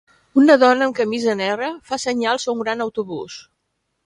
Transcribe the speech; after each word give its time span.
Una 0.43 0.53
dona 0.61 0.87
amb 0.87 0.95
camisa 0.99 1.35
negra 1.43 1.69
fa 1.91 2.01
senyals 2.05 2.47
a 2.49 2.53
un 2.57 2.65
gran 2.67 2.83
autobús. 2.89 3.39